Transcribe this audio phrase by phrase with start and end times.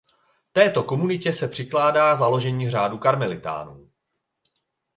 [0.51, 3.89] Této komunitě se přikládá založení řádu karmelitánů.